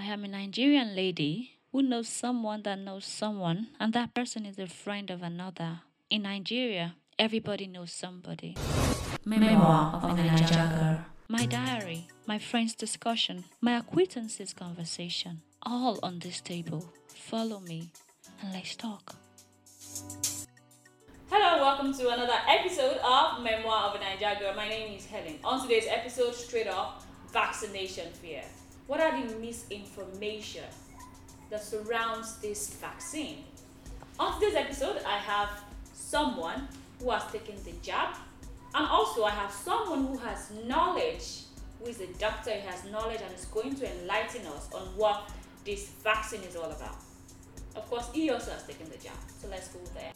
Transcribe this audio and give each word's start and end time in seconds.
I 0.00 0.04
am 0.04 0.24
a 0.24 0.28
Nigerian 0.28 0.96
lady 0.96 1.58
who 1.72 1.82
knows 1.82 2.08
someone 2.08 2.62
that 2.62 2.78
knows 2.78 3.04
someone, 3.04 3.68
and 3.78 3.92
that 3.92 4.14
person 4.14 4.46
is 4.46 4.58
a 4.58 4.66
friend 4.66 5.10
of 5.10 5.22
another. 5.22 5.82
In 6.08 6.22
Nigeria, 6.22 6.94
everybody 7.18 7.66
knows 7.66 7.92
somebody. 7.92 8.56
Memoir 9.26 10.00
of 10.02 10.18
a 10.18 10.22
Naija 10.22 10.78
girl. 10.78 11.04
My 11.28 11.44
diary, 11.44 12.08
my 12.24 12.38
friend's 12.38 12.74
discussion, 12.74 13.44
my 13.60 13.76
acquaintances' 13.76 14.54
conversation, 14.54 15.42
all 15.64 15.98
on 16.02 16.20
this 16.20 16.40
table. 16.40 16.94
Follow 17.08 17.60
me 17.60 17.90
and 18.40 18.54
let's 18.54 18.76
talk. 18.76 19.16
Hello, 21.28 21.60
welcome 21.62 21.92
to 21.92 22.08
another 22.08 22.40
episode 22.48 22.96
of 23.04 23.42
Memoir 23.42 23.90
of 23.90 23.96
a 23.96 23.98
Naija 23.98 24.40
Girl. 24.40 24.54
My 24.54 24.66
name 24.66 24.96
is 24.96 25.04
Helen. 25.04 25.36
On 25.44 25.60
today's 25.60 25.84
episode, 25.86 26.34
straight 26.34 26.68
up, 26.68 27.02
vaccination 27.30 28.10
fear. 28.14 28.44
What 28.90 28.98
are 28.98 29.22
the 29.22 29.36
misinformation 29.36 30.64
that 31.48 31.62
surrounds 31.62 32.38
this 32.38 32.74
vaccine? 32.74 33.44
On 34.18 34.40
today's 34.40 34.56
episode, 34.56 34.96
I 35.06 35.16
have 35.16 35.48
someone 35.94 36.66
who 36.98 37.12
has 37.12 37.22
taken 37.30 37.54
the 37.62 37.70
jab, 37.84 38.16
and 38.74 38.88
also 38.88 39.22
I 39.22 39.30
have 39.30 39.52
someone 39.52 40.06
who 40.08 40.18
has 40.18 40.50
knowledge, 40.66 41.42
who 41.78 41.86
is 41.86 42.00
a 42.00 42.08
doctor, 42.18 42.50
he 42.50 42.66
has 42.66 42.84
knowledge, 42.90 43.20
and 43.24 43.32
is 43.32 43.44
going 43.44 43.76
to 43.76 44.00
enlighten 44.00 44.44
us 44.46 44.68
on 44.74 44.82
what 44.96 45.30
this 45.64 45.90
vaccine 46.02 46.42
is 46.42 46.56
all 46.56 46.72
about. 46.72 46.96
Of 47.76 47.88
course, 47.88 48.08
he 48.12 48.28
also 48.30 48.50
has 48.50 48.66
taken 48.66 48.90
the 48.90 48.98
jab, 48.98 49.14
so 49.40 49.46
let's 49.46 49.68
go 49.68 49.78
there. 49.94 50.10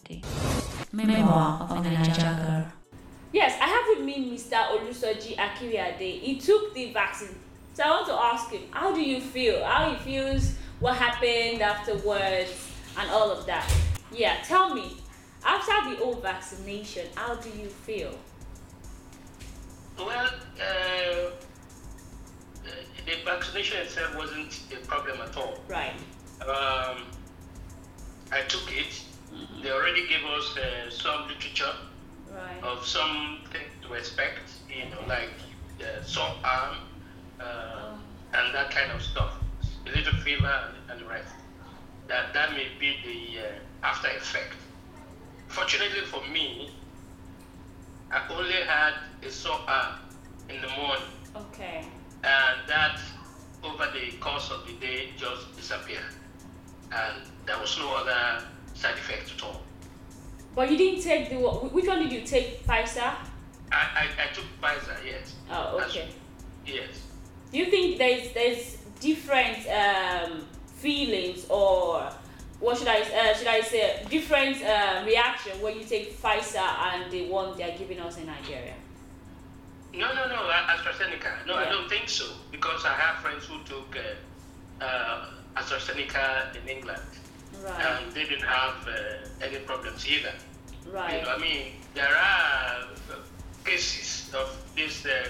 Memoir 0.90 1.68
of 1.70 1.86
a 1.86 1.90
Naija 1.90 2.44
girl. 2.44 2.72
Yes, 3.32 3.56
I 3.60 3.66
have 3.68 3.84
with 3.96 4.04
me 4.04 4.36
Mr. 4.36 4.56
Olusoji 4.70 5.36
Akinyade. 5.36 6.18
He 6.20 6.40
took 6.40 6.74
the 6.74 6.92
vaccine. 6.92 7.36
So 7.74 7.82
I 7.82 7.90
want 7.90 8.06
to 8.06 8.12
ask 8.14 8.50
him, 8.50 8.62
how 8.70 8.94
do 8.94 9.00
you 9.02 9.20
feel? 9.20 9.64
How 9.64 9.90
he 9.90 9.96
feels, 9.96 10.54
what 10.78 10.96
happened 10.96 11.60
afterwards, 11.60 12.70
and 12.96 13.10
all 13.10 13.32
of 13.32 13.46
that. 13.46 13.68
Yeah, 14.12 14.36
tell 14.44 14.72
me, 14.72 14.96
after 15.44 15.90
the 15.90 15.96
whole 15.96 16.14
vaccination, 16.14 17.08
how 17.16 17.34
do 17.34 17.48
you 17.48 17.66
feel? 17.68 18.16
Well, 19.98 20.30
uh, 20.60 21.30
the 23.06 23.12
vaccination 23.24 23.78
itself 23.78 24.16
wasn't 24.16 24.60
a 24.72 24.86
problem 24.86 25.20
at 25.20 25.36
all. 25.36 25.58
Right. 25.68 25.94
Um, 26.42 27.02
I 28.30 28.42
took 28.48 28.70
it. 28.76 29.02
They 29.62 29.70
already 29.72 30.06
gave 30.06 30.24
us 30.24 30.56
uh, 30.56 30.90
some 30.90 31.26
literature 31.28 31.74
Right. 32.32 32.62
of 32.64 32.84
something 32.84 33.62
to 33.82 33.94
expect, 33.94 34.40
you 34.68 34.86
know, 34.90 35.06
like 35.08 35.30
uh, 35.80 36.02
some 36.02 36.32
arm 36.42 36.78
uh, 37.44 37.94
and 38.34 38.54
that 38.54 38.70
kind 38.70 38.90
of 38.92 39.02
stuff. 39.02 39.34
A 39.86 39.90
little 39.90 40.14
fever 40.20 40.46
and, 40.90 41.00
and 41.00 41.08
rest. 41.08 41.34
That 42.08 42.32
that 42.34 42.52
may 42.52 42.68
be 42.80 42.96
the 43.04 43.40
uh, 43.40 43.86
after 43.86 44.08
effect. 44.08 44.54
Fortunately 45.48 46.00
for 46.02 46.26
me, 46.28 46.70
I 48.10 48.22
only 48.32 48.52
had 48.52 48.94
a 49.22 49.30
sore 49.30 49.60
arm 49.68 49.94
in 50.48 50.60
the 50.60 50.68
morning, 50.68 51.04
Okay. 51.36 51.84
and 52.22 52.68
that 52.68 52.98
over 53.62 53.86
the 53.92 54.16
course 54.18 54.50
of 54.50 54.66
the 54.66 54.72
day 54.74 55.10
just 55.16 55.54
disappeared, 55.56 56.12
and 56.92 57.22
there 57.46 57.58
was 57.58 57.78
no 57.78 57.94
other 57.94 58.44
side 58.74 58.94
effect 58.94 59.32
at 59.36 59.42
all. 59.42 59.62
But 60.54 60.70
you 60.70 60.76
didn't 60.76 61.02
take 61.02 61.30
the 61.30 61.36
which 61.36 61.86
one 61.86 61.98
did 62.02 62.12
you 62.12 62.20
take? 62.22 62.64
Pfizer? 62.66 63.14
I, 63.72 63.76
I, 64.02 64.08
I 64.22 64.32
took 64.34 64.44
Pfizer, 64.60 64.96
yes. 65.04 65.34
Oh, 65.50 65.80
okay. 65.88 66.08
Yes. 66.66 67.03
Do 67.54 67.60
you 67.60 67.66
think 67.70 67.98
there's 67.98 68.32
there's 68.32 68.78
different 68.98 69.58
um, 69.70 70.44
feelings 70.82 71.46
or 71.48 72.10
what 72.58 72.76
should 72.78 72.88
I 72.88 72.98
uh, 73.02 73.32
should 73.34 73.46
I 73.46 73.60
say 73.60 74.02
different 74.10 74.56
uh, 74.60 75.04
reaction 75.06 75.52
when 75.62 75.78
you 75.78 75.84
take 75.84 76.20
Pfizer 76.20 76.66
and 76.90 77.12
the 77.12 77.28
one 77.30 77.56
they're 77.56 77.78
giving 77.78 78.00
us 78.00 78.18
in 78.18 78.26
Nigeria? 78.26 78.74
No, 79.94 80.12
no, 80.12 80.26
no, 80.26 80.50
AstraZeneca. 80.74 81.46
No, 81.46 81.54
I 81.54 81.66
don't 81.66 81.88
think 81.88 82.08
so 82.08 82.26
because 82.50 82.84
I 82.84 82.94
have 82.94 83.22
friends 83.22 83.44
who 83.46 83.62
took 83.62 83.96
uh, 83.96 84.84
uh, 84.84 85.26
AstraZeneca 85.56 86.56
in 86.60 86.68
England 86.68 87.06
Right. 87.62 87.80
and 87.86 88.12
they 88.14 88.24
didn't 88.24 88.48
have 88.48 88.88
uh, 88.88 89.46
any 89.46 89.58
problems 89.58 90.04
either. 90.08 90.34
right. 90.90 91.20
You 91.20 91.22
know, 91.22 91.36
I 91.36 91.38
mean, 91.38 91.66
there 91.94 92.16
are 92.16 92.82
uh, 93.12 93.18
cases 93.64 94.34
of 94.34 94.48
this 94.74 95.06
uh, 95.06 95.28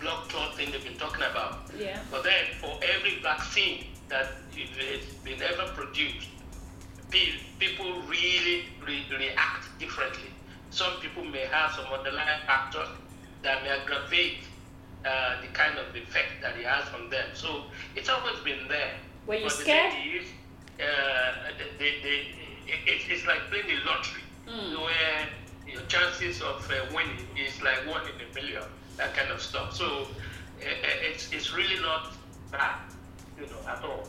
blood 0.00 0.28
clot 0.28 0.56
thing 0.56 0.70
they've 0.72 0.82
been 0.84 0.96
talking 0.98 1.22
about. 1.30 1.70
Yeah. 1.78 2.00
But 2.10 2.24
then, 2.24 2.44
for 2.60 2.78
every 2.82 3.20
vaccine 3.22 3.84
that 4.08 4.26
has 4.52 5.00
been 5.24 5.40
ever 5.42 5.70
produced, 5.74 6.28
people 7.58 8.00
really 8.08 8.64
re- 8.86 9.06
react 9.18 9.66
differently. 9.78 10.30
Some 10.70 10.92
people 11.00 11.24
may 11.24 11.46
have 11.50 11.72
some 11.72 11.86
underlying 11.86 12.40
factors 12.46 12.88
that 13.42 13.62
may 13.62 13.70
aggravate 13.70 14.38
uh, 15.04 15.40
the 15.40 15.48
kind 15.48 15.78
of 15.78 15.94
effect 15.94 16.40
that 16.42 16.56
it 16.56 16.66
has 16.66 16.84
on 16.94 17.10
them. 17.10 17.26
So 17.34 17.64
it's 17.96 18.08
always 18.08 18.38
been 18.44 18.68
there. 18.68 18.92
Were 19.26 19.36
you 19.36 19.44
But 19.44 19.52
scared? 19.52 19.92
thing 19.92 20.20
is, 20.20 20.26
uh, 20.80 21.50
they, 21.78 21.94
they, 22.02 22.18
it, 22.66 22.78
it's- 22.86 23.06
it's 23.08 23.26
like 23.26 23.40
playing 23.50 23.66
the 23.66 23.76
lottery, 23.86 24.22
Mm. 24.48 24.80
where 24.82 25.28
your 25.68 25.82
chances 25.82 26.42
of 26.42 26.68
uh, 26.70 26.74
winning 26.94 27.24
is 27.38 27.62
like 27.62 27.86
one 27.86 28.02
in 28.02 28.18
a 28.28 28.34
million, 28.34 28.64
that 29.00 29.16
kind 29.16 29.30
of 29.32 29.40
stuff. 29.40 29.74
So 29.74 29.86
uh, 29.86 30.64
uh, 30.64 31.08
it's, 31.08 31.32
it's 31.32 31.54
really 31.54 31.80
not 31.80 32.12
bad, 32.52 32.76
you 33.38 33.46
know, 33.46 33.60
at 33.66 33.82
all. 33.82 34.04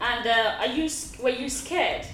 And 0.00 0.26
uh, 0.26 0.60
are 0.60 0.66
you 0.66 0.90
were 1.22 1.30
you 1.30 1.48
scared? 1.48 2.04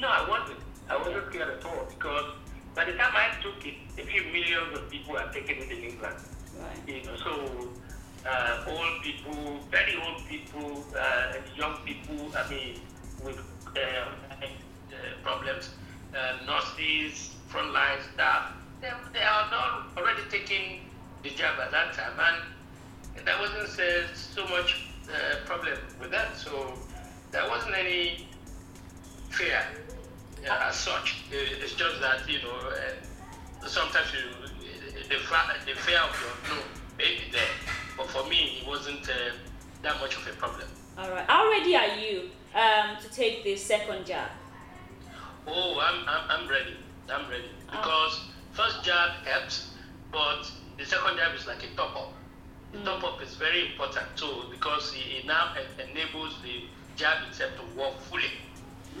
No, 0.00 0.08
I 0.08 0.28
wasn't. 0.28 0.60
I 0.88 0.96
wasn't 0.96 1.24
scared 1.30 1.50
at 1.58 1.64
all 1.64 1.86
because 1.88 2.26
by 2.74 2.84
the 2.84 2.92
time 2.92 3.14
I 3.14 3.26
took 3.42 3.66
it, 3.66 3.74
a 3.98 4.04
few 4.06 4.22
millions 4.32 4.78
of 4.78 4.88
people 4.90 5.16
had 5.16 5.32
taken 5.32 5.56
it 5.56 5.70
in 5.72 5.82
England. 5.90 6.16
Right. 6.56 6.78
You 6.86 7.02
know, 7.04 7.16
so 7.16 7.68
uh, 8.28 8.64
old 8.68 9.02
people, 9.02 9.58
very 9.70 9.96
old 9.96 10.22
people, 10.28 10.84
uh, 10.96 11.34
and 11.34 11.44
young 11.56 11.76
people, 11.84 12.30
I 12.36 12.48
mean, 12.48 12.80
with 13.24 13.40
uh, 13.76 13.80
uh, 13.80 14.46
problems, 15.24 15.70
uh, 16.14 16.46
nurses, 16.46 17.34
frontline 17.50 18.00
staff, 18.14 18.52
they, 18.80 18.90
they 19.12 19.22
are 19.22 19.50
not 19.50 19.88
already 19.96 20.22
taking 20.30 20.80
the 21.22 21.30
job 21.30 21.58
at 21.60 21.70
that 21.70 21.94
time, 21.94 22.12
and 22.18 23.26
there 23.26 23.38
wasn't 23.38 23.78
uh, 23.78 24.14
so 24.14 24.46
much 24.48 24.88
uh, 25.10 25.44
problem 25.46 25.78
with 26.00 26.10
that. 26.10 26.36
So 26.36 26.74
there 27.32 27.48
wasn't 27.48 27.74
any 27.74 28.26
fear 29.30 29.62
uh, 30.48 30.68
as 30.68 30.76
such. 30.76 31.24
It's 31.30 31.74
just 31.74 32.00
that 32.00 32.28
you 32.28 32.40
know 32.42 32.56
uh, 32.70 33.66
sometimes 33.66 34.08
you 34.12 34.48
the, 35.08 35.16
the 35.16 35.78
fear 35.80 36.00
of 36.00 36.14
your 36.20 36.56
no 36.56 36.62
may 36.98 37.16
be 37.16 37.32
there, 37.32 37.54
but 37.96 38.06
for 38.08 38.28
me 38.28 38.60
it 38.60 38.66
wasn't 38.66 39.08
uh, 39.08 39.34
that 39.82 40.00
much 40.00 40.16
of 40.16 40.26
a 40.26 40.30
problem. 40.36 40.68
All 40.98 41.10
right. 41.10 41.24
How 41.28 41.48
ready 41.48 41.76
are 41.76 41.96
you 41.96 42.30
um, 42.54 42.96
to 43.00 43.08
take 43.10 43.44
the 43.44 43.56
second 43.56 44.04
jab? 44.06 44.28
Oh, 45.46 45.80
I'm, 45.80 46.06
I'm, 46.08 46.42
I'm 46.42 46.48
ready. 46.48 46.76
I'm 47.08 47.30
ready 47.30 47.48
because 47.70 48.20
first 48.58 48.82
jab 48.82 49.10
helps, 49.24 49.70
but 50.10 50.50
the 50.78 50.84
second 50.84 51.16
jab 51.16 51.32
is 51.36 51.46
like 51.46 51.62
a 51.62 51.76
top 51.76 51.94
up. 51.94 52.12
The 52.72 52.80
top 52.82 53.04
up 53.04 53.22
is 53.22 53.36
very 53.36 53.70
important 53.70 54.06
too 54.16 54.46
because 54.50 54.92
it, 54.96 55.24
now 55.26 55.54
enables 55.78 56.34
the 56.42 56.64
jab 56.96 57.18
itself 57.28 57.52
to 57.54 57.80
work 57.80 57.96
fully. 58.10 58.34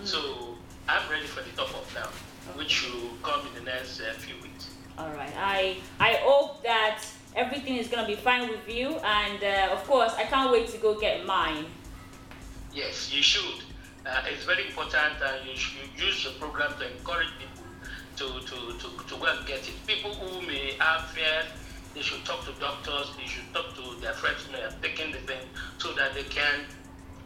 So 0.04 0.54
I'm 0.88 1.10
ready 1.10 1.26
for 1.26 1.42
the 1.42 1.50
top 1.56 1.74
up 1.74 1.86
now, 1.92 2.08
which 2.54 2.86
will 2.86 3.10
come 3.24 3.40
in 3.48 3.64
the 3.64 3.70
next 3.72 4.00
uh, 4.00 4.12
few 4.12 4.36
weeks. 4.40 4.70
All 4.96 5.10
right. 5.10 5.34
I 5.36 5.78
I 5.98 6.12
hope 6.22 6.62
that 6.62 7.02
everything 7.34 7.76
is 7.78 7.88
gonna 7.88 8.06
be 8.06 8.14
fine 8.14 8.48
with 8.48 8.66
you, 8.68 8.88
and 9.02 9.42
uh, 9.42 9.74
of 9.74 9.82
course, 9.88 10.14
I 10.14 10.22
can't 10.22 10.52
wait 10.52 10.68
to 10.68 10.78
go 10.78 10.94
get 10.94 11.26
mine. 11.26 11.66
Yes, 12.72 13.12
you 13.12 13.22
should. 13.22 13.60
Uh, 14.06 14.22
it's 14.32 14.44
very 14.44 14.68
important 14.68 15.14
and 15.20 15.48
you 15.50 15.56
should 15.56 15.90
use 15.98 16.24
the 16.24 16.30
program 16.38 16.72
to 16.78 16.84
encourage 16.90 17.32
people 17.40 17.67
to, 18.18 18.40
to, 18.40 18.56
to, 18.78 18.88
to 19.06 19.14
go 19.20 19.26
and 19.26 19.46
get 19.46 19.60
it. 19.60 19.74
People 19.86 20.12
who 20.14 20.44
may 20.46 20.74
have 20.80 21.06
fear, 21.10 21.42
they 21.94 22.02
should 22.02 22.24
talk 22.24 22.44
to 22.44 22.52
doctors, 22.60 23.12
they 23.16 23.26
should 23.26 23.46
talk 23.54 23.74
to 23.76 24.00
their 24.00 24.12
friends 24.12 24.44
who 24.44 24.52
may 24.52 24.62
taking 24.82 25.12
the 25.12 25.18
thing 25.18 25.46
so 25.78 25.92
that 25.92 26.14
they 26.14 26.24
can 26.24 26.64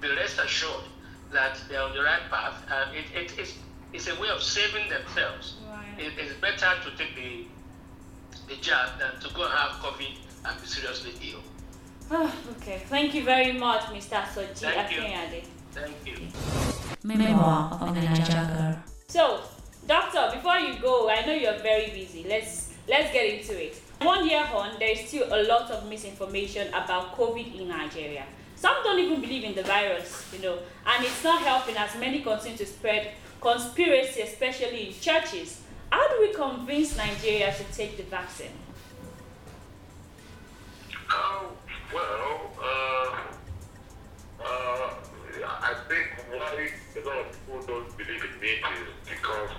be 0.01 0.09
rest 0.09 0.39
assured 0.39 0.85
that 1.33 1.59
they're 1.69 1.81
on 1.81 1.95
the 1.95 2.03
right 2.03 2.29
path. 2.31 2.63
And 2.71 2.95
it, 2.97 3.07
it, 3.15 3.39
it's, 3.39 3.55
it's 3.95 4.09
a 4.09 4.21
way 4.21 4.29
of 4.29 4.43
saving 4.43 4.91
themselves. 4.91 5.57
Right. 5.71 6.07
It, 6.07 6.13
it's 6.19 6.35
better 6.41 6.71
to 6.85 6.97
take 6.99 7.17
the, 7.17 7.47
the 8.49 8.61
jab 8.61 8.99
than 8.99 9.19
to 9.21 9.35
go 9.35 9.45
and 9.45 9.53
have 9.53 9.73
COVID 9.81 10.15
and 10.45 10.61
be 10.61 10.67
seriously 10.67 11.13
ill. 11.33 11.41
Ah, 12.11 12.35
okay. 12.59 12.83
Thank 12.87 13.15
you 13.15 13.25
very 13.25 13.53
much, 13.53 13.83
Mr. 13.85 14.23
Soji 14.25 14.59
Thank 14.59 14.93
you. 14.93 14.99
Akinyade. 15.01 15.45
Thank 15.73 15.97
you. 16.05 16.29
Memoir 17.03 17.79
of 17.81 17.97
a 17.97 18.01
Naija 18.01 18.57
girl. 18.57 18.83
So, 19.09 19.41
doctor, 19.87 20.31
before 20.35 20.57
you 20.57 20.79
go, 20.81 21.09
I 21.11 21.25
know 21.27 21.35
you're 21.35 21.59
very 21.59 21.91
busy. 21.91 22.25
Let's 22.29 22.73
let's 22.89 23.13
get 23.13 23.27
into 23.27 23.63
it. 23.63 23.81
One 24.01 24.29
year 24.29 24.45
on, 24.53 24.79
there 24.79 24.91
is 24.91 25.09
still 25.09 25.27
a 25.31 25.43
lot 25.45 25.71
of 25.71 25.89
misinformation 25.89 26.69
about 26.69 27.17
COVID 27.17 27.61
in 27.61 27.69
Nigeria. 27.69 28.25
Some 28.57 28.75
don't 28.85 28.99
even 28.99 29.21
believe 29.21 29.45
in 29.45 29.55
the 29.55 29.63
virus, 29.63 30.29
you 30.33 30.41
know, 30.41 30.59
and 30.87 31.05
it's 31.05 31.23
not 31.25 31.43
helping 31.43 31.77
as 31.77 31.97
many 31.97 32.21
continue 32.23 32.57
to 32.59 32.67
spread 32.67 33.13
conspiracy, 33.41 34.21
especially 34.23 34.89
in 34.89 34.95
churches. 35.01 35.63
How 35.91 36.09
do 36.09 36.21
we 36.21 36.33
convince 36.33 36.97
Nigeria 36.97 37.53
to 37.53 37.65
take 37.77 37.97
the 37.97 38.05
vaccine? 38.05 38.53
Um, 41.13 41.47
well, 41.93 42.51
uh, 42.63 43.17
uh, 44.43 44.91
I 45.45 45.75
think 45.89 46.07
why 46.31 46.71
a 46.97 47.07
lot 47.07 47.19
of 47.19 47.33
people 47.33 47.63
don't 47.67 47.97
believe 47.99 48.23
in 48.23 48.31
it 48.43 48.59
is 48.59 49.11
because 49.11 49.51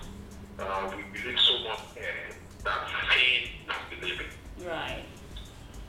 uh, 0.60 0.92
we 0.96 1.04
believe 1.12 1.40
so 1.40 1.54
much 1.68 1.80
in 1.98 2.36
that 2.64 2.88
seeing 3.12 3.50
is 3.68 4.00
believing. 4.00 4.28
Right. 4.66 5.04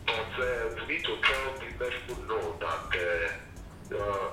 But 0.06 0.42
uh, 0.42 0.74
we 0.76 0.94
need 0.94 1.04
to 1.04 1.16
tell 1.22 1.54
the 1.78 1.90
people 1.90 2.24
know 2.28 2.54
that 2.60 2.84
uh, 2.94 3.96
uh, 3.96 4.30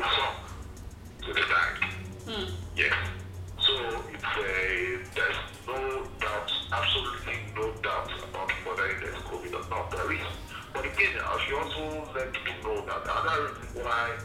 till 0.00 0.08
some 0.16 0.34
till 1.22 1.34
they 1.34 1.40
died. 1.42 2.48
Yes. 2.76 2.94
So 3.60 3.72
it's 4.12 4.24
a 4.24 4.98
there's 5.14 5.36
no 5.66 6.06
doubt, 6.20 6.50
absolutely 6.72 7.36
no 7.54 7.72
doubt 7.82 8.10
about 8.24 8.50
whether 8.64 8.88
there's 9.00 9.20
COVID 9.28 9.52
or 9.52 9.68
not. 9.68 9.90
There 9.90 10.12
is. 10.12 10.20
But 10.72 10.84
again, 10.86 11.20
I 11.20 11.44
should 11.44 11.58
also 11.58 12.08
let 12.14 12.32
people 12.32 12.74
know 12.74 12.86
that 12.86 13.04
the 13.04 13.12
other 13.14 13.52
reason 13.52 13.84
why 13.84 14.16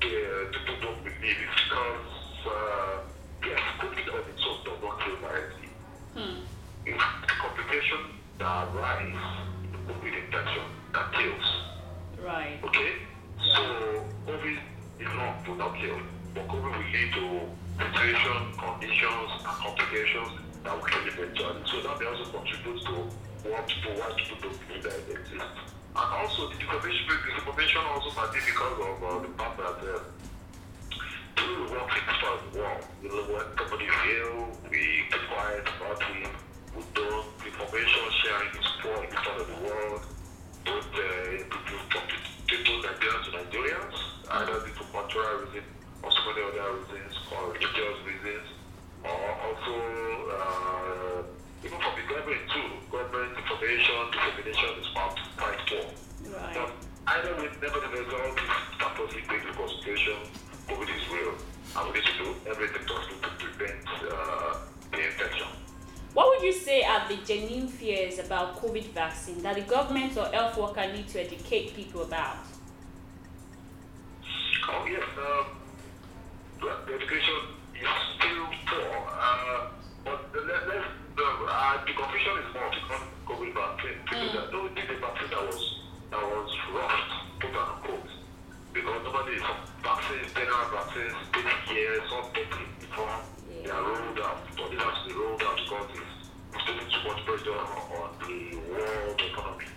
the 0.00 0.48
people 0.50 0.74
don't 0.82 1.04
believe 1.04 1.38
is 1.38 1.54
because 1.68 2.46
uh, 2.46 2.98
yes, 3.46 3.60
COVID 3.78 4.14
on 4.14 4.30
its 4.30 4.42
own 4.48 4.58
does 4.64 4.82
not 4.82 5.00
kill 5.04 5.16
directly. 5.20 5.68
Hmm. 6.16 6.40
It's 6.86 7.04
the 7.22 7.34
complication 7.38 8.00
that 8.38 8.68
arise 8.74 9.14
in 9.62 9.70
the 9.70 9.78
COVID 9.92 10.24
infection 10.24 10.64
that 10.92 11.12
kills. 11.12 11.48
Right. 12.24 12.58
Okay? 12.64 12.92
So 13.54 14.04
COVID 14.26 14.58
is 15.00 15.08
not 15.80 15.88
will 15.88 15.98
not 15.98 16.04
kill, 16.34 16.34
but 16.34 16.48
COVID 16.48 16.72
will 16.76 16.90
lead 16.92 17.12
to 17.14 17.40
situation, 17.80 18.52
conditions, 18.58 19.30
and 19.40 19.56
complications 19.64 20.30
that 20.64 20.74
will 20.76 20.84
kill 20.84 21.08
eventually. 21.08 21.62
So 21.64 21.80
that 21.80 22.00
may 22.00 22.06
also 22.06 22.24
contribute 22.30 22.80
to 22.84 22.94
what 23.48 23.66
people, 23.68 23.92
why 23.96 24.12
people 24.16 24.36
don't 24.42 24.68
believe 24.68 24.82
that 24.84 24.92
it 24.92 25.16
exists. 25.16 25.60
And 25.90 26.08
also 26.14 26.48
the 26.48 26.60
information, 26.60 27.08
disinformation 27.08 27.82
also 27.88 28.10
might 28.14 28.32
be 28.32 28.40
because 28.46 28.78
of 28.78 29.02
uh, 29.02 29.18
the 29.24 29.28
fact 29.34 29.56
that 29.58 29.78
uh, 29.80 30.00
people 31.36 31.64
want 31.72 31.88
things 31.90 32.16
for 32.20 32.34
the 32.36 32.58
world. 32.60 32.84
You 33.02 33.08
know, 33.08 33.22
when 33.32 33.46
somebody 33.56 33.86
ill, 33.88 34.52
we 34.70 35.08
keep 35.10 35.24
quiet 35.32 35.64
about 35.66 35.98
it. 35.98 36.30
We 36.76 36.82
don't, 36.94 37.26
information 37.42 38.02
sharing 38.22 38.52
is 38.54 38.68
poor 38.78 39.02
in 39.02 39.10
front 39.10 39.40
of 39.40 39.46
the 39.48 39.58
world. 39.66 40.02
Both 40.62 40.86
uh, 40.94 41.42
people, 41.48 41.80
from 41.90 42.04
people 42.46 42.74
Nigerians 42.84 43.24
to 43.24 43.30
Nigerians, 43.34 43.96
due 44.30 44.62
to 44.62 44.69
cultural 44.92 45.46
reasons 45.46 45.66
or 46.02 46.10
so 46.10 46.20
many 46.26 46.42
other 46.48 46.78
reasons, 46.80 47.12
or 47.30 47.52
religious 47.52 47.98
reasons, 48.06 48.46
or 49.04 49.30
also 49.44 49.74
uh, 50.32 51.22
even 51.64 51.78
from 51.78 51.92
the 51.96 52.04
government 52.08 52.44
too. 52.50 52.68
Government 52.90 53.36
information 53.36 54.10
dissemination 54.10 54.72
is 54.80 54.88
found 54.94 55.16
quite 55.36 55.60
poor. 55.68 55.86
Right. 56.32 56.54
But 56.54 56.72
either 57.06 57.34
way, 57.36 57.48
nevertheless, 57.60 58.08
all 58.12 58.32
these 58.34 58.56
factors 58.80 59.10
take 59.12 59.30
into 59.30 59.52
consideration. 59.52 60.18
COVID 60.68 60.88
is 60.88 61.04
real, 61.12 61.34
and 61.76 61.84
we 61.88 62.00
need 62.00 62.06
to 62.06 62.14
do 62.18 62.28
everything 62.48 62.84
possible 62.86 63.20
to 63.20 63.28
prevent 63.44 63.84
uh, 64.08 64.56
the 64.92 65.04
infection. 65.04 65.48
What 66.14 66.28
would 66.28 66.42
you 66.42 66.52
say 66.52 66.82
are 66.82 67.06
the 67.08 67.16
genuine 67.24 67.68
fears 67.68 68.18
about 68.18 68.60
COVID 68.60 68.86
vaccine 68.92 69.42
that 69.42 69.54
the 69.54 69.62
government 69.62 70.16
or 70.16 70.26
health 70.26 70.56
worker 70.58 70.90
need 70.92 71.08
to 71.08 71.20
educate 71.20 71.74
people 71.74 72.02
about? 72.02 72.38
Oh 74.68 74.86
yes, 74.86 75.02
um, 75.18 75.46
the 76.60 76.70
the 76.86 76.94
education 76.94 77.34
is 77.74 77.88
still 78.16 78.46
poor, 78.66 79.08
uh, 79.08 79.70
but 80.04 80.32
the, 80.32 80.40
let, 80.40 80.68
let's, 80.68 80.86
the, 81.16 81.22
the 81.86 81.92
confusion 81.92 82.34
is 82.44 82.48
more 82.54 82.68
on 82.68 83.02
COVID 83.26 83.52
vaccine. 83.54 83.98
People 84.04 84.30
that 84.34 84.50
don't 84.52 84.74
take 84.76 84.88
the 84.88 84.96
vaccine 85.00 85.30
that 85.30 85.42
was 85.46 85.60
that 86.10 86.22
was 86.22 86.50
rushed, 86.74 87.12
quote 87.40 87.56
unquote, 87.56 88.10
because 88.72 89.00
normally 89.04 89.38
vaccines, 89.82 90.32
general 90.34 90.66
vaccines, 90.74 91.14
take 91.32 91.74
years, 91.74 92.02
some 92.10 92.26
take 92.34 92.50
before 92.80 93.16
they 93.62 93.70
are 93.70 93.82
rolled 93.82 94.18
out, 94.18 94.42
but 94.56 94.70
they 94.70 94.76
have 94.76 94.94
to 94.98 95.08
be 95.08 95.14
rolled 95.14 95.42
out 95.42 95.56
because 95.56 95.88
it's, 95.94 96.30
putting 96.50 96.90
too 96.90 97.02
much 97.06 97.24
pressure 97.24 97.54
on, 97.54 98.10
the 98.26 98.56
world 98.68 99.20
economy. 99.22 99.70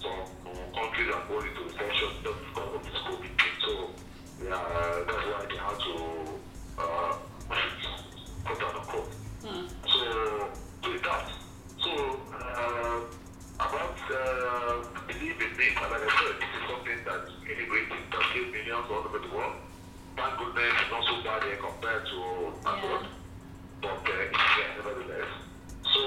Some 0.00 0.24
countries 0.72 1.08
are 1.12 1.24
going 1.28 1.48
into 1.48 1.62
recession 1.68 2.10
just 2.24 2.40
because 2.48 2.70
of 2.74 2.82
this 2.82 2.98
COVID. 3.04 3.32
So 3.60 3.72
yeah, 4.42 4.56
uh, 4.56 5.04
that's 5.04 5.24
why 5.28 5.46
they 5.50 5.58
uh, 14.14 14.84
believe 15.06 15.38
in 15.40 15.52
me, 15.58 15.66
and 15.74 15.90
like 15.90 16.06
I 16.06 16.10
said, 16.22 16.36
this 16.38 16.52
is 16.54 16.64
something 16.70 16.98
that 17.04 17.22
immigrating 17.50 18.02
that 18.10 18.24
kills 18.32 18.50
millions 18.52 18.86
all 18.90 19.02
over 19.02 19.18
the 19.18 19.32
world. 19.34 19.58
Thank 20.16 20.38
goodness 20.38 20.72
it's 20.78 20.90
not 20.90 21.04
so 21.04 21.14
bad 21.26 21.42
here 21.42 21.58
compared 21.58 22.06
to 22.06 22.18
abroad, 22.62 23.06
but 23.82 23.98
uh, 24.06 24.26
it's 24.30 24.38
there 24.56 24.72
nevertheless. 24.78 25.30
So 25.82 26.00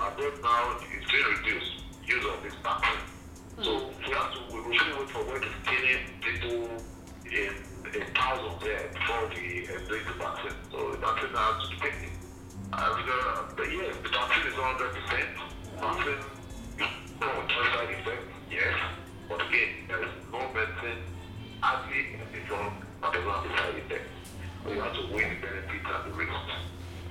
abroad 0.00 0.36
now 0.42 0.80
it's 0.80 1.06
being 1.12 1.28
reduced 1.36 1.72
use 2.08 2.24
of 2.24 2.42
this 2.42 2.56
vaccine. 2.64 3.04
So 3.60 3.92
we 4.00 4.12
have 4.16 4.32
to 4.32 4.40
we 4.48 4.58
really 4.64 4.92
wait 4.96 5.10
for 5.12 5.22
when 5.28 5.44
it's 5.44 5.58
killing 5.68 6.02
people 6.24 6.68
in 7.28 7.52
in 7.92 8.04
thousands 8.16 8.56
there 8.64 8.88
before 8.88 9.28
we 9.36 9.68
embrace 9.68 10.06
the 10.08 10.16
vaccine. 10.16 10.56
So 10.72 10.92
the 10.92 10.98
vaccine 10.98 11.36
has 11.36 11.56
to 11.60 11.68
be 11.68 11.76
taken. 11.76 12.10
Uh, 12.72 12.96
because, 12.96 13.52
but 13.56 13.68
yes, 13.68 13.92
the 14.00 14.08
vaccine 14.08 14.46
is 14.48 14.56
100 14.56 14.96
percent. 14.96 15.28
Vaccine 15.76 16.31
But 19.32 19.48
again, 19.48 19.88
there 19.88 20.02
is 20.02 20.10
no 20.30 20.40
medicine 20.52 21.00
any 21.64 22.44
drug 22.46 22.72
that 23.00 23.12
does 23.14 23.24
not 23.24 23.46
have 23.46 23.50
a 23.50 23.56
side 23.56 24.00
have 24.78 24.92
to 24.92 25.14
weigh 25.14 25.24
the 25.24 25.40
benefits 25.40 25.88
and 25.88 26.12
the 26.12 26.16
risks. 26.16 26.36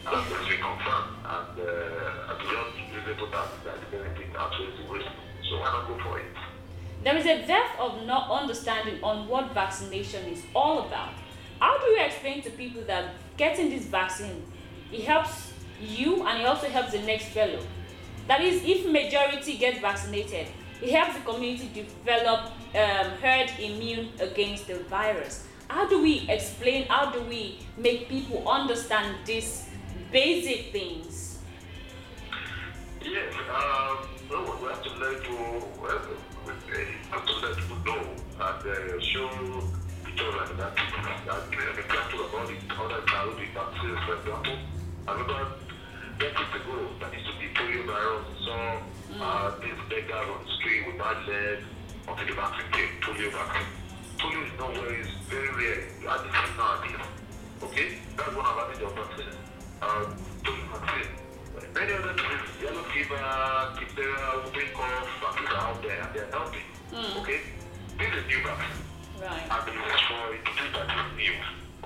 And 0.05 0.15
and 0.21 1.59
uh, 1.59 2.31
reasonable 2.93 3.31
doubt 3.31 3.63
that 3.63 3.89
the 3.89 4.39
outweighs 4.39 4.77
the 4.77 4.93
risk. 4.93 5.09
So 5.49 5.57
why 5.57 5.71
not 5.71 5.87
go 5.87 5.97
for 6.03 6.19
it? 6.19 6.25
There 7.03 7.17
is 7.17 7.25
a 7.25 7.47
depth 7.47 7.79
of 7.79 8.05
not 8.05 8.29
understanding 8.29 9.03
on 9.03 9.27
what 9.27 9.51
vaccination 9.55 10.27
is 10.27 10.43
all 10.55 10.85
about. 10.85 11.13
How 11.59 11.79
do 11.79 11.87
you 11.87 12.05
explain 12.05 12.43
to 12.43 12.51
people 12.51 12.83
that 12.83 13.15
getting 13.35 13.71
this 13.71 13.85
vaccine 13.85 14.43
it 14.91 15.05
helps 15.05 15.53
you 15.81 16.27
and 16.27 16.41
it 16.41 16.45
also 16.45 16.67
helps 16.67 16.91
the 16.91 17.01
next 17.01 17.29
fellow? 17.29 17.61
That 18.27 18.41
is, 18.41 18.61
if 18.63 18.85
majority 18.85 19.57
gets 19.57 19.79
vaccinated, 19.79 20.47
it 20.81 20.89
helps 20.89 21.15
the 21.15 21.21
community 21.21 21.69
develop 21.73 22.51
um, 22.73 23.11
herd 23.21 23.51
immune 23.59 24.09
against 24.19 24.67
the 24.67 24.79
virus. 24.89 25.47
How 25.67 25.87
do 25.87 26.01
we 26.01 26.27
explain? 26.27 26.87
How 26.87 27.11
do 27.11 27.21
we 27.21 27.59
make 27.77 28.09
people 28.09 28.47
understand 28.47 29.15
these 29.25 29.69
basic 30.11 30.71
things? 30.71 31.39
Yes, 33.03 33.33
um, 33.49 34.07
no, 34.29 34.57
we 34.61 34.67
have 34.69 34.83
to 34.83 34.89
let 34.99 35.21
people, 35.21 35.69
well, 35.81 36.01
we 36.45 36.51
have 37.09 37.25
to 37.25 37.33
let 37.45 37.57
people 37.57 37.77
know 37.85 38.01
and 38.39 38.67
uh, 38.67 38.99
show 38.99 39.29
each 40.07 40.21
other 40.21 40.53
that 40.55 40.75
people 40.75 41.03
that 41.25 41.43
an 41.51 41.79
example 41.79 42.25
about 42.25 42.47
the 42.47 42.75
other 42.75 43.05
Nairobi 43.05 43.47
vaccines, 43.53 43.99
for 44.05 44.15
example. 44.17 44.57
I 46.21 46.25
remember 46.25 46.53
decades 46.53 46.53
ago, 46.53 46.77
there 46.99 47.13
used 47.17 47.25
to 47.25 47.33
be 47.41 47.47
polio 47.57 47.81
virus. 47.89 48.29
So 48.45 48.53
uh, 49.17 49.57
these 49.57 49.81
beggars 49.89 50.29
on 50.29 50.45
the 50.45 50.51
street 50.53 50.85
with 50.85 50.97
bad 51.01 51.17
legs 51.25 51.65
until 52.05 52.25
the 52.29 52.33
vaccine 52.37 52.69
came, 52.69 52.93
polio 53.01 53.31
vaccine. 53.33 53.69
Polio 54.21 54.45
is 54.45 54.53
nowhere, 54.53 55.01
it's 55.01 55.09
very 55.25 55.49
rare. 55.49 55.81
You 55.97 56.07
have 56.13 56.21
this 56.21 56.29
thing 56.29 56.53
nowadays. 56.61 57.05
Okay? 57.65 57.87
That's 58.13 58.35
one 58.37 58.45
advantage 58.45 58.85
of 58.85 58.93
vaccine. 58.93 59.33
Um, 59.81 60.13
polio 60.45 60.65
vaccine. 60.77 61.09
Many 61.73 61.93
other 61.97 62.13
diseases, 62.13 62.53
yellow 62.61 62.85
fever, 62.93 63.17
diphtheria, 63.81 64.45
whooping 64.45 64.71
cough, 64.77 65.09
vaccines 65.25 65.49
are 65.49 65.73
out 65.73 65.81
there 65.81 66.05
and 66.05 66.09
they're 66.13 66.29
helping. 66.29 66.67
Okay? 67.17 67.41
This 67.97 68.13
is 68.13 68.23
new 68.29 68.45
vaccine. 68.45 68.77
Right. 69.17 69.41
and 69.41 69.69
it 69.69 69.77
was 69.89 70.01
for 70.05 70.37
disease 70.37 70.73
that 70.77 70.85
is 70.85 71.17
new. 71.17 71.33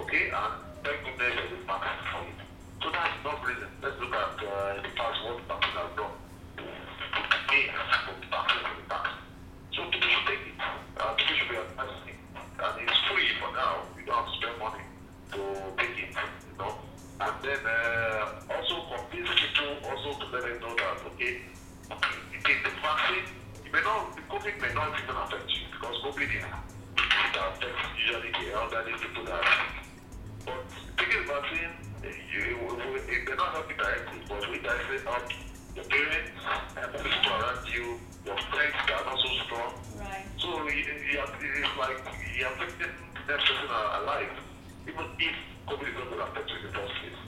Okay, 0.04 0.28
and 0.28 0.54
thank 0.84 1.00
goodness 1.08 1.40
there 1.40 1.56
is 1.56 1.64
vaccine 1.64 2.04
for 2.12 2.24
it. 2.28 2.45
So 2.86 2.92
that's 2.94 3.18
not 3.26 3.42
reason. 3.42 3.66
Let's 3.82 3.98
look 3.98 4.14
at 4.14 4.38
uh, 4.46 4.78
the 4.78 4.94
past 4.94 5.18
what 5.26 5.42
vaccine 5.50 5.74
has 5.74 5.90
done. 5.98 6.14
Today, 6.54 7.66
what 7.74 8.22
vaccine 8.30 8.62
in 8.62 8.78
the 8.78 8.86
past. 8.86 9.26
So 9.74 9.90
people 9.90 10.06
should 10.06 10.28
take 10.30 10.46
it. 10.46 10.58
Uh, 10.62 11.18
people 11.18 11.34
should 11.34 11.50
be 11.50 11.58
it. 11.58 11.66
And 11.66 12.76
it's 12.86 13.00
free 13.10 13.26
for 13.42 13.50
now. 13.58 13.90
You 13.98 14.06
don't 14.06 14.22
have 14.22 14.30
to 14.30 14.34
spend 14.38 14.62
money 14.62 14.86
to 15.34 15.42
take 15.82 15.98
it, 15.98 16.14
you 16.14 16.56
know. 16.62 16.78
And 17.26 17.34
then 17.42 17.62
uh, 17.66 18.54
also 18.54 18.78
convince 18.86 19.34
people 19.34 19.82
also 19.90 20.22
to 20.22 20.26
let 20.30 20.46
them 20.46 20.62
know 20.62 20.78
that, 20.78 21.10
okay, 21.10 21.42
you 21.42 22.38
take 22.46 22.62
the 22.62 22.70
vaccine, 22.86 23.26
you 23.66 23.72
may 23.74 23.82
not, 23.82 24.14
the 24.14 24.22
COVID 24.30 24.62
may 24.62 24.74
not 24.78 24.94
even 24.94 25.18
affect 25.26 25.50
you 25.58 25.66
because 25.74 25.98
COVID 26.06 26.30
is 26.38 26.46
it 26.46 27.34
affects 27.34 27.90
usually 27.98 28.30
the 28.30 28.54
elderly 28.54 28.94
people 29.02 29.26
that 29.26 29.75
we 34.66 34.98
directly 34.98 35.36
your 35.76 35.86
parents 35.86 36.32
and 36.74 36.90
the 36.90 36.98
people 36.98 37.34
around 37.38 37.68
you, 37.70 38.00
your 38.26 38.38
friends 38.50 38.74
that 38.88 38.98
are 38.98 39.06
not 39.06 39.20
so 39.22 39.30
strong. 39.46 39.74
Right. 40.00 40.26
So 40.42 40.48
you, 40.70 40.90
you 41.06 41.22
have, 41.22 41.38
it's 41.38 41.78
like 41.78 42.02
you're 42.34 42.50
affecting 42.50 42.90
the 42.90 43.34
next 43.34 43.46
person 43.46 43.70
alive, 43.70 44.34
even 44.90 45.06
if 45.22 45.36
COVID 45.70 45.86
is 45.86 45.94
not 45.94 46.10
going 46.10 46.18
to 46.18 46.26
affect 46.26 46.50
you 46.50 46.58
in 46.58 46.64
the 46.66 46.72
first 46.74 46.94
place. 46.98 47.22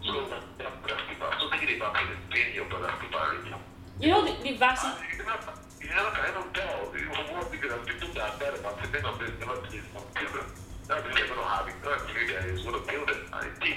So 0.00 0.12
yeah, 0.56 0.72
brother's 0.80 1.04
keeper. 1.04 1.28
So 1.36 1.50
taking 1.52 1.68
the 1.68 1.84
vaccine 1.84 2.16
is 2.16 2.22
paying 2.30 2.54
your 2.54 2.64
brother's 2.72 2.96
already. 3.12 3.52
You 4.00 4.08
know 4.08 4.24
the, 4.24 4.32
the 4.40 4.56
vaccine. 4.56 4.96
And 4.96 5.04
you 5.12 5.24
never, 5.28 5.52
you 5.84 5.88
never 5.92 6.10
can 6.16 6.24
even 6.32 6.48
tell. 6.56 6.80
You 6.96 7.12
what 7.12 7.52
because 7.52 7.84
people 7.84 8.08
that 8.16 8.24
are 8.24 8.38
dead 8.40 8.54
about 8.56 8.80
the 8.80 8.88
thing 8.88 9.04
of 9.04 9.18
this 9.20 9.36
never 9.36 9.60
please 9.68 9.84
some 9.92 10.08
children. 10.16 10.46
That's 10.88 11.04
really 11.04 11.28
going 11.28 11.44
to 11.44 11.44
have 11.44 11.68
it. 11.68 11.76
That's 11.84 12.08
really 12.08 12.32
that 12.32 12.48
is 12.48 12.64
going 12.64 12.80
to 12.80 12.84
kill 12.88 13.04
them 13.04 13.20
and 13.36 13.44
it 13.44 13.56
did. 13.60 13.76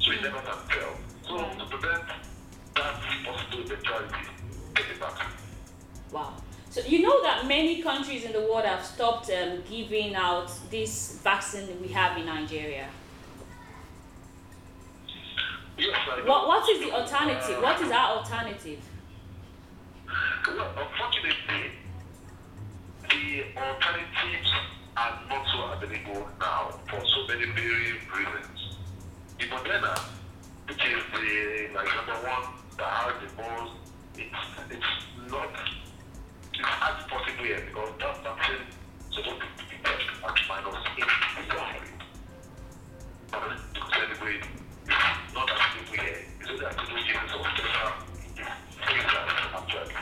So 0.00 0.16
you 0.16 0.18
mm. 0.18 0.22
never 0.24 0.40
can 0.40 0.56
tell. 0.72 0.87
Eventuality, 3.60 4.14
take 4.74 4.88
the 4.88 4.94
vaccine. 4.94 5.26
Wow. 6.12 6.34
So 6.70 6.82
you 6.82 7.02
know 7.02 7.22
that 7.22 7.46
many 7.46 7.82
countries 7.82 8.24
in 8.24 8.32
the 8.32 8.40
world 8.40 8.64
have 8.64 8.84
stopped 8.84 9.30
um, 9.30 9.62
giving 9.68 10.14
out 10.14 10.50
this 10.70 11.18
vaccine 11.24 11.66
we 11.80 11.88
have 11.88 12.18
in 12.18 12.26
Nigeria. 12.26 12.88
Yes. 15.78 15.96
What 16.26 16.48
what 16.48 16.68
is 16.68 16.80
the 16.80 16.92
alternative? 16.92 17.62
What 17.62 17.80
is 17.80 17.90
our 17.90 18.18
alternative? 18.18 18.80
Well, 20.46 20.66
unfortunately, 20.76 21.72
the 23.08 23.44
alternatives 23.56 24.50
are 24.96 25.20
not 25.28 25.46
so 25.52 25.64
available 25.72 26.28
now 26.40 26.80
for 26.88 27.00
so 27.00 27.26
many 27.28 27.46
very 27.52 27.92
reasons. 28.16 28.76
The 29.38 29.44
Moderna, 29.46 29.98
which 30.66 30.84
is 30.84 31.02
the 31.12 31.74
like 31.74 31.86
number 31.96 32.28
one 32.28 32.57
that 32.78 32.92
has 32.94 33.14
the 33.20 33.42
most, 33.42 33.72
it's 34.14 34.42
it's 34.70 35.30
not 35.30 35.50
it's 36.54 36.62
hard 36.62 37.10
possible 37.10 37.44
here 37.44 37.62
because 37.66 37.90
that 37.98 38.22
vaccine 38.22 38.62
is 38.62 39.14
supposed 39.14 39.42
to 39.42 39.64
be 39.66 39.76
tested 39.82 40.14
at 40.22 40.38
minus 40.46 40.78
eight 40.94 41.10
degrees. 41.42 41.90
But 43.30 43.50
to 43.74 43.80
celebrate, 43.90 44.44
it's 44.46 45.34
not 45.34 45.50
available 45.50 45.98
here. 45.98 46.22
It's 46.38 46.50
only 46.50 46.66
at 46.66 46.78
two 46.78 46.98
years 47.02 47.30
of 47.34 47.42
special 47.50 47.90
freezers 48.78 49.30
actually. 49.58 49.94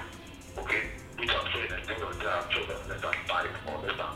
Okay? 0.61 0.83
Which 1.17 1.31
I'm 1.33 1.47
sure 1.49 1.65
in 1.65 1.69
the 1.69 1.77
end 1.81 2.03
of 2.03 2.13
the 2.13 2.21
day, 2.21 2.29
I'm 2.29 2.51
sure 2.53 2.65
that's 2.69 2.89
less 2.89 3.01
than 3.01 3.17
five 3.25 3.51
or 3.73 3.89
less 3.89 3.97
than 3.97 4.13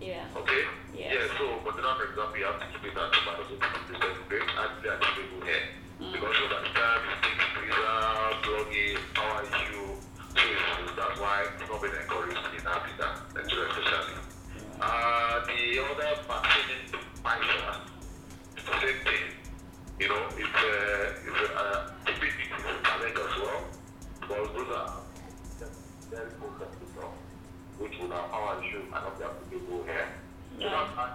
Yeah. 0.00 0.24
Okay? 0.36 0.64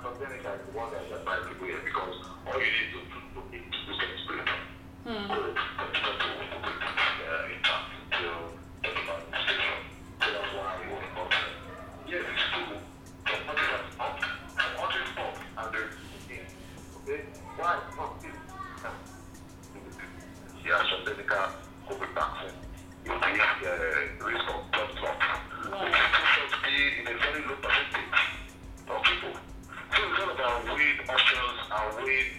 The 0.03 0.10
applicable 0.10 1.65
here 1.65 1.79
because 1.86 2.15
all 2.45 2.60
you 2.60 2.65
need 2.65 2.91
to 2.91 3.00
do 3.00 3.48
is 3.55 3.72
to 3.88 4.05
get 4.05 4.19
spray. 4.25 4.43
Hmm. 5.05 5.73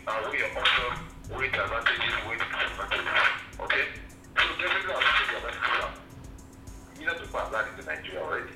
And 0.06 0.20
weigh 0.30 0.38
your 0.38 0.50
options, 0.58 0.98
weight 1.32 1.54
advantages, 1.54 2.14
weight 2.28 2.40
disadvantages. 2.40 3.28
Okay? 3.60 3.84
So 4.36 4.42
definitely 4.60 4.92
I'll 4.92 5.00
take 5.00 5.28
the 5.30 5.36
advantage 5.38 5.64
millions 7.04 7.20
of 7.20 7.26
people 7.26 7.40
have 7.40 7.52
died 7.52 7.66
in 7.78 7.84
Nigeria 7.84 8.20
already. 8.22 8.52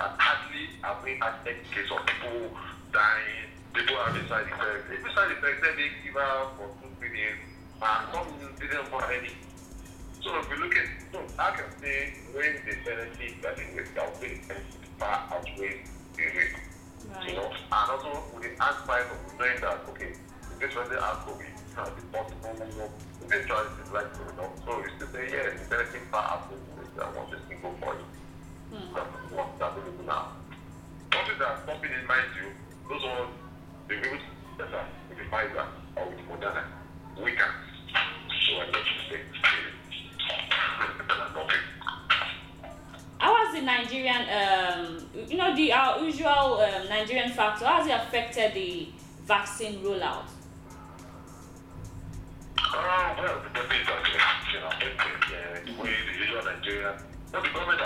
And 0.00 0.12
hardly 0.18 0.64
have 0.82 0.98
we 1.04 1.14
had 1.22 1.34
any 1.46 1.62
case 1.70 1.90
of 1.90 2.02
people 2.06 2.50
dying, 2.90 3.46
people 3.72 3.96
having 4.02 4.26
side 4.26 4.46
effects. 4.50 4.90
If 4.90 5.14
side 5.14 5.30
effects, 5.30 5.60
then 5.62 5.74
they 5.78 5.88
give 6.02 6.16
out 6.18 6.58
for 6.58 6.66
two, 6.82 6.90
three 6.98 7.14
days, 7.14 7.38
and 7.78 8.02
some 8.10 8.26
didn't 8.58 8.90
want 8.90 9.06
any. 9.14 9.30
So 10.22 10.34
if 10.40 10.48
you 10.50 10.56
look 10.58 10.74
at, 10.74 10.88
so 11.12 11.20
I 11.38 11.50
can 11.54 11.70
say 11.78 12.14
when 12.34 12.58
the 12.66 12.74
benefit 12.82 13.42
that 13.42 13.54
is 13.60 13.70
with 13.76 13.98
our 13.98 14.10
way 14.18 14.40
far 14.98 15.22
outweighs 15.30 15.86
the 16.16 16.22
risk. 16.24 16.56
You 17.04 17.10
Right. 17.14 17.36
know, 17.36 17.52
and 17.52 17.90
also 17.92 18.24
with 18.34 18.42
the 18.42 18.62
aspect 18.64 19.12
of 19.12 19.38
knowing 19.38 19.60
that, 19.60 19.84
okay, 19.90 20.12
if 20.64 20.72
this 20.72 20.82
person 20.82 20.96
has 20.96 21.16
COVID, 21.28 21.44
it 21.44 21.76
can 21.76 21.84
be 21.92 22.02
possible, 22.08 22.40
it's 23.30 23.92
likely, 23.92 24.24
you 24.24 24.36
know. 24.36 24.48
So 24.64 24.78
you 24.80 24.88
still 24.96 25.08
say, 25.12 25.28
yeah, 25.28 25.52
the 25.52 25.68
benefit 25.68 26.02
far 26.10 26.24
outweighs 26.24 26.60
the 26.64 26.80
risk, 26.80 26.96
I 26.96 27.16
want 27.16 27.30
this 27.30 27.40
thing 27.48 27.58
go 27.60 27.74
for 27.80 27.94
it. 27.94 28.00
That's 28.94 29.32
what's 29.32 29.60
available 29.60 30.04
now. 30.06 30.32
Something 31.12 31.38
that 31.38 31.66
something 31.66 31.90
in 31.92 32.06
mind 32.06 32.28
you, 32.40 32.48
those 32.88 33.02
ones, 33.04 33.36
they 33.88 33.96
will 33.96 34.16
yes, 34.58 34.68
sir, 34.70 34.84
with 35.08 35.18
the 35.18 35.24
Pfizer 35.24 35.66
or 35.96 36.08
with 36.08 36.18
Moderna, 36.32 36.64
we 37.22 37.32
can. 37.32 37.52
So 38.48 38.56
I 38.56 38.66
let 38.72 38.84
you 38.88 39.00
say. 39.10 39.20
How 43.18 43.34
has 43.36 43.54
the 43.54 43.62
Nigerian, 43.62 44.22
um, 44.28 45.28
you 45.28 45.36
know, 45.36 45.54
the 45.56 45.72
our 45.72 46.04
usual 46.04 46.60
um, 46.60 46.88
Nigerian 46.88 47.30
factor, 47.32 47.64
how 47.64 47.82
has 47.82 47.86
it 47.86 47.92
affected 47.92 48.54
the 48.54 48.88
vaccine 49.26 49.80
rollout? 49.82 50.33
Uh, 52.74 53.14
well, 53.22 53.38
the 53.38 53.50
has 53.86 54.02
been, 54.02 54.18
you 54.50 54.58
know, 54.58 54.66
uh, 54.66 54.82
the 55.62 55.72
way 55.78 55.94
the 55.94 56.14
usual 56.18 56.42
Nigeria, 56.42 56.98
no, 57.32 57.40
the 57.40 57.48
government 57.54 57.80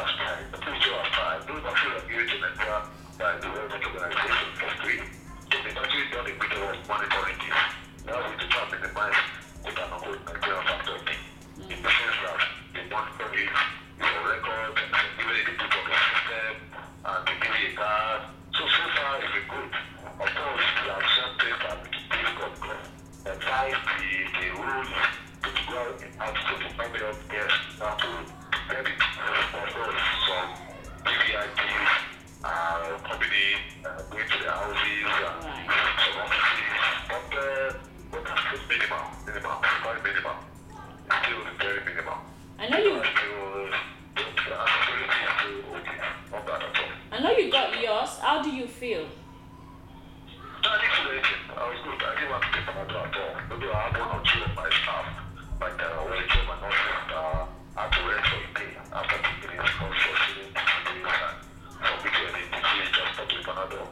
another. 63.59 63.83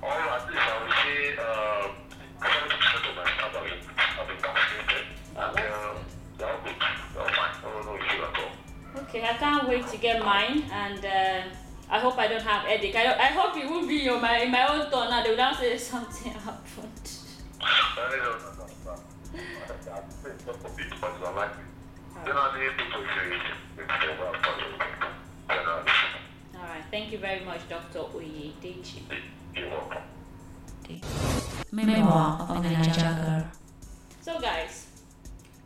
Or 0.00 0.10
at 0.10 0.48
least 0.48 0.58
I 0.58 0.82
would 0.82 0.92
say 1.04 1.36
um, 1.36 1.90
uh, 2.40 2.46
70% 2.46 3.08
of 3.08 3.14
my 3.16 3.24
staff 3.32 3.52
have 3.52 3.64
been. 3.64 3.80
And 5.36 5.56
uh, 5.56 5.94
fine. 6.82 7.52
I 7.52 7.62
don't 7.62 7.84
know 7.86 7.96
at 7.96 8.38
all. 8.38 9.02
Okay, 9.02 9.22
I 9.22 9.34
can't 9.34 9.68
wait 9.68 9.86
to 9.88 9.96
get 9.96 10.24
mine 10.24 10.64
and 10.72 11.04
uh, 11.04 11.42
I 11.90 11.98
hope 11.98 12.18
I 12.18 12.28
don't 12.28 12.42
have 12.42 12.64
headache. 12.66 12.96
I, 12.96 13.14
I 13.14 13.30
hope 13.38 13.56
it 13.56 13.68
won't 13.68 13.88
be 13.88 14.06
in 14.06 14.20
my, 14.20 14.38
in 14.38 14.50
my 14.50 14.66
own 14.66 14.90
turn 14.90 15.10
now. 15.10 15.22
They 15.22 15.30
will 15.30 15.36
to 15.36 15.56
say 15.56 15.78
something 15.78 16.32
happened. 16.46 17.10
I, 17.60 17.64
don't 17.94 18.40
for 20.58 20.70
people, 20.76 21.08
say 22.56 23.51
Thank 26.92 27.10
you 27.10 27.16
very 27.16 27.42
much, 27.42 27.66
Dr. 27.70 28.00
Oyedeji. 28.00 29.00
Memoir 31.72 32.46
of 32.50 32.66
a 32.66 32.68
Naija 32.68 33.16
girl. 33.16 33.46
So, 34.20 34.38
guys, 34.38 34.88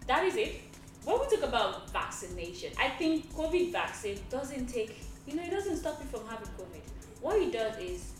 that 0.06 0.22
is 0.24 0.36
it. 0.36 0.60
When 1.02 1.18
we 1.18 1.26
talk 1.26 1.48
about 1.48 1.90
vaccination, 1.90 2.70
I 2.78 2.90
think 2.90 3.34
COVID 3.34 3.72
vaccine 3.72 4.20
doesn't 4.30 4.66
take, 4.66 5.00
you 5.26 5.34
know, 5.34 5.42
it 5.42 5.50
doesn't 5.50 5.78
stop 5.78 5.98
you 6.00 6.06
from 6.16 6.28
having 6.28 6.46
COVID. 6.58 6.84
What 7.20 7.42
it 7.42 7.52
does 7.52 7.76
is 7.78 8.12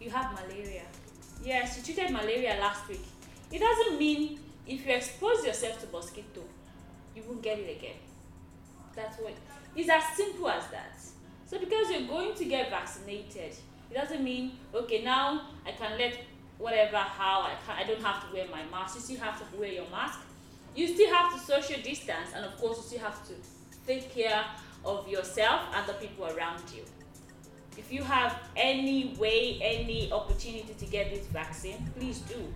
you 0.00 0.08
have 0.08 0.32
malaria. 0.32 0.84
Yes, 1.44 1.76
you 1.76 1.84
treated 1.84 2.12
malaria 2.12 2.56
last 2.58 2.88
week. 2.88 3.04
It 3.50 3.58
doesn't 3.58 3.98
mean 3.98 4.40
if 4.66 4.86
you 4.86 4.92
expose 4.94 5.44
yourself 5.44 5.82
to 5.82 5.86
mosquito, 5.92 6.44
you 7.14 7.24
won't 7.28 7.42
get 7.42 7.58
it 7.58 7.76
again. 7.76 8.00
That's 8.96 9.18
what 9.18 9.34
it's 9.76 9.90
as 9.90 10.16
simple 10.16 10.48
as 10.48 10.66
that. 10.68 10.96
So 11.52 11.58
because 11.58 11.90
you're 11.90 12.08
going 12.08 12.34
to 12.34 12.44
get 12.46 12.70
vaccinated, 12.70 13.52
it 13.90 13.94
doesn't 13.94 14.24
mean 14.24 14.52
okay 14.74 15.02
now 15.04 15.48
I 15.66 15.72
can 15.72 15.98
let 15.98 16.18
whatever 16.56 16.96
how 16.96 17.42
I 17.42 17.52
can 17.66 17.76
I 17.76 17.86
don't 17.86 18.02
have 18.02 18.26
to 18.26 18.34
wear 18.34 18.46
my 18.50 18.62
mask. 18.70 18.94
You 18.94 19.00
still 19.02 19.20
have 19.20 19.38
to 19.38 19.58
wear 19.58 19.70
your 19.70 19.86
mask. 19.90 20.20
You 20.74 20.88
still 20.88 21.12
have 21.12 21.34
to 21.34 21.38
social 21.38 21.82
distance 21.82 22.30
and 22.34 22.46
of 22.46 22.56
course 22.56 22.78
you 22.78 22.82
still 22.84 23.00
have 23.00 23.28
to 23.28 23.34
take 23.86 24.14
care 24.14 24.42
of 24.82 25.06
yourself 25.06 25.60
and 25.76 25.86
the 25.86 25.92
people 25.92 26.24
around 26.24 26.62
you. 26.74 26.84
If 27.76 27.92
you 27.92 28.02
have 28.02 28.38
any 28.56 29.14
way, 29.18 29.58
any 29.60 30.10
opportunity 30.10 30.74
to 30.78 30.86
get 30.86 31.10
this 31.10 31.26
vaccine, 31.26 31.86
please 31.98 32.20
do. 32.20 32.50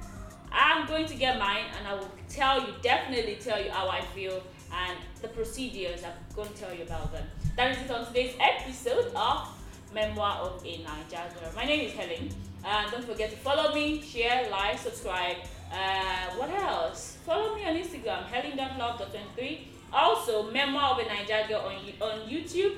I'm 0.50 0.86
going 0.86 1.04
to 1.04 1.14
get 1.14 1.38
mine 1.38 1.66
and 1.78 1.86
I 1.86 1.94
will 1.94 2.10
tell 2.30 2.62
you, 2.62 2.72
definitely 2.80 3.36
tell 3.42 3.62
you 3.62 3.70
how 3.70 3.90
I 3.90 4.00
feel 4.14 4.42
and 4.72 4.98
the 5.22 5.28
procedures. 5.28 6.02
I'm 6.04 6.12
going 6.34 6.48
to 6.48 6.54
tell 6.54 6.74
you 6.74 6.82
about 6.82 7.12
them. 7.12 7.26
That 7.56 7.76
is 7.76 7.82
it 7.84 7.90
on 7.90 8.06
today's 8.06 8.34
episode 8.40 9.12
of 9.14 9.48
Memoir 9.94 10.38
of 10.40 10.62
a 10.64 10.78
Naija 10.78 11.32
Girl. 11.34 11.50
My 11.54 11.64
name 11.64 11.86
is 11.86 11.92
Helen. 11.92 12.28
And 12.64 12.90
don't 12.90 13.04
forget 13.04 13.30
to 13.30 13.36
follow 13.36 13.72
me, 13.74 14.02
share, 14.02 14.50
like, 14.50 14.78
subscribe. 14.78 15.36
Uh, 15.72 16.34
what 16.36 16.50
else? 16.50 17.16
Follow 17.24 17.54
me 17.54 17.64
on 17.64 17.76
Instagram, 17.76 18.24
helen.love.23. 18.26 19.60
Also, 19.92 20.50
Memoir 20.50 20.92
of 20.92 20.98
a 20.98 21.02
Naija 21.02 21.48
Girl 21.48 21.60
on, 21.60 21.76
on 22.00 22.28
YouTube, 22.28 22.74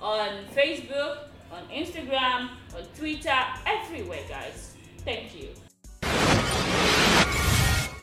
on 0.00 0.44
Facebook, 0.54 1.28
on 1.52 1.62
Instagram, 1.72 2.50
on 2.76 2.84
Twitter, 2.96 3.36
everywhere, 3.66 4.22
guys. 4.28 4.74
Thank 4.98 5.34
you. 5.34 5.48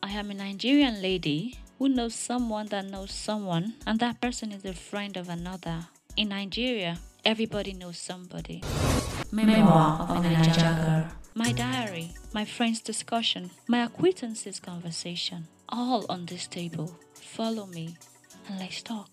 I 0.03 0.09
am 0.13 0.31
a 0.31 0.33
Nigerian 0.33 1.01
lady 1.01 1.57
who 1.81 1.89
knows 1.89 2.13
someone 2.13 2.67
that 2.67 2.85
knows 2.85 3.09
someone, 3.09 3.73
and 3.87 3.99
that 3.99 4.21
person 4.21 4.51
is 4.51 4.63
a 4.63 4.71
friend 4.71 5.17
of 5.17 5.27
another. 5.29 5.87
In 6.15 6.29
Nigeria, 6.29 6.99
everybody 7.25 7.73
knows 7.73 7.97
somebody. 7.97 8.61
Memoir 9.31 10.05
of 10.07 10.23
a 10.23 10.29
Naija. 10.29 11.09
My 11.33 11.51
diary, 11.51 12.11
my 12.35 12.45
friend's 12.45 12.81
discussion, 12.81 13.49
my 13.67 13.83
acquaintances' 13.83 14.59
conversation, 14.59 15.47
all 15.69 16.05
on 16.07 16.27
this 16.27 16.45
table. 16.45 16.99
Follow 17.15 17.65
me 17.65 17.97
and 18.47 18.59
let's 18.59 18.83
talk. 18.83 19.09